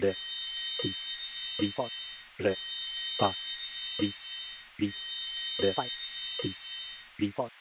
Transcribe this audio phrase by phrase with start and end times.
[0.00, 0.16] re
[0.78, 0.90] ti
[1.58, 1.72] di
[2.38, 2.56] re
[3.16, 3.32] pa
[3.98, 4.12] di
[4.76, 4.90] di
[5.58, 5.74] re
[6.36, 6.52] ti
[7.16, 7.59] di